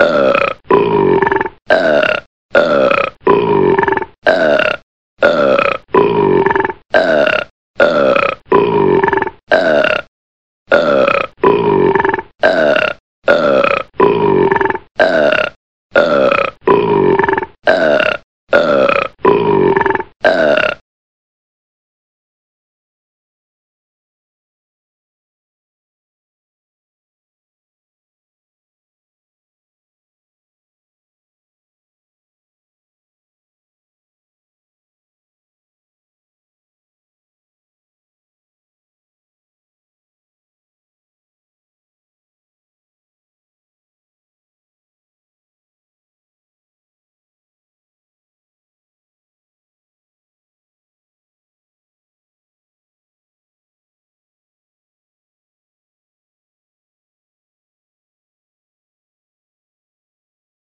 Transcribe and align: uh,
uh, 0.00 0.39